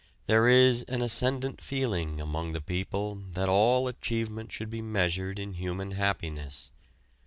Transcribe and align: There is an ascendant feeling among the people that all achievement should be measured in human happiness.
There 0.25 0.47
is 0.47 0.81
an 0.87 1.03
ascendant 1.03 1.61
feeling 1.61 2.19
among 2.19 2.53
the 2.53 2.59
people 2.59 3.13
that 3.33 3.47
all 3.47 3.87
achievement 3.87 4.51
should 4.51 4.71
be 4.71 4.81
measured 4.81 5.37
in 5.37 5.53
human 5.53 5.91
happiness. 5.91 6.71